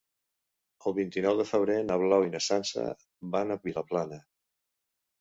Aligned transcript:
El 0.89 0.95
vint-i-nou 0.99 1.37
de 1.41 1.45
febrer 1.51 1.77
na 1.91 1.99
Blau 2.05 2.27
i 2.31 2.33
na 2.39 2.43
Sança 2.49 2.89
van 3.39 3.55
a 3.59 3.63
Vilaplana. 3.71 4.23